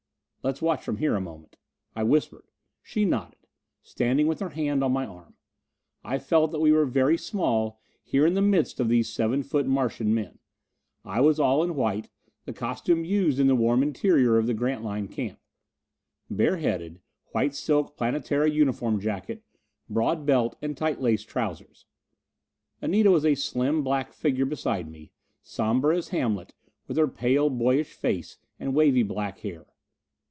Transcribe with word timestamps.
"Let's 0.43 0.59
watch 0.59 0.81
from 0.83 0.97
here 0.97 1.13
a 1.15 1.21
moment," 1.21 1.55
I 1.95 2.01
whispered. 2.01 2.45
She 2.81 3.05
nodded, 3.05 3.45
standing 3.83 4.25
with 4.25 4.39
her 4.39 4.49
hand 4.49 4.83
on 4.83 4.91
my 4.91 5.05
arm. 5.05 5.35
I 6.03 6.17
felt 6.17 6.49
that 6.49 6.59
we 6.59 6.71
were 6.71 6.87
very 6.87 7.15
small, 7.15 7.79
here 8.01 8.25
in 8.25 8.33
the 8.33 8.41
midst 8.41 8.79
of 8.79 8.89
these 8.89 9.07
seven 9.07 9.43
foot 9.43 9.67
Martian 9.67 10.15
men. 10.15 10.39
I 11.05 11.21
was 11.21 11.39
all 11.39 11.63
in 11.63 11.75
white, 11.75 12.09
the 12.45 12.53
costume 12.53 13.05
used 13.05 13.39
in 13.39 13.45
the 13.45 13.53
warm 13.55 13.83
interior 13.83 14.39
of 14.39 14.47
the 14.47 14.55
Grantline 14.55 15.09
camp. 15.09 15.39
Bareheaded, 16.27 17.01
white 17.33 17.53
silk 17.53 17.95
Planetara 17.95 18.49
uniform 18.49 18.99
jacket, 18.99 19.43
broad 19.91 20.25
belt 20.25 20.55
and 20.59 20.75
tight 20.75 20.99
laced 20.99 21.29
trousers. 21.29 21.85
Anita 22.81 23.11
was 23.11 23.25
a 23.25 23.35
slim 23.35 23.83
black 23.83 24.11
figure 24.11 24.47
beside 24.47 24.89
me, 24.89 25.11
somber 25.43 25.91
as 25.91 26.07
Hamlet, 26.09 26.55
with 26.87 26.97
her 26.97 27.07
pale 27.07 27.47
boyish 27.51 27.93
face 27.93 28.39
and 28.59 28.73
wavy 28.73 29.03
black 29.03 29.37
hair. 29.41 29.67